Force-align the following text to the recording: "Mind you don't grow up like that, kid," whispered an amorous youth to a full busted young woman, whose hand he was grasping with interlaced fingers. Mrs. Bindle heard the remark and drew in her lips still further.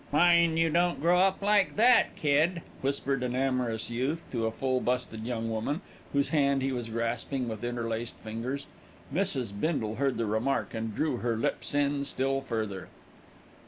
"Mind 0.11 0.57
you 0.57 0.71
don't 0.71 0.99
grow 0.99 1.19
up 1.19 1.43
like 1.43 1.75
that, 1.75 2.15
kid," 2.15 2.63
whispered 2.81 3.21
an 3.21 3.35
amorous 3.35 3.91
youth 3.91 4.25
to 4.31 4.47
a 4.47 4.51
full 4.51 4.79
busted 4.81 5.27
young 5.27 5.47
woman, 5.47 5.81
whose 6.11 6.29
hand 6.29 6.63
he 6.63 6.71
was 6.71 6.89
grasping 6.89 7.47
with 7.47 7.63
interlaced 7.63 8.15
fingers. 8.17 8.65
Mrs. 9.13 9.51
Bindle 9.53 9.97
heard 9.97 10.17
the 10.17 10.25
remark 10.25 10.73
and 10.73 10.95
drew 10.95 11.17
in 11.17 11.21
her 11.21 11.37
lips 11.37 11.75
still 12.01 12.41
further. 12.41 12.87